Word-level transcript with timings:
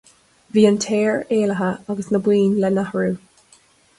Bhí 0.53 0.61
an 0.69 0.79
t-aer 0.85 1.19
éalaithe 1.35 1.69
agus 1.93 2.09
na 2.15 2.19
boinn 2.29 2.57
le 2.61 2.67
n-athrú. 2.73 3.11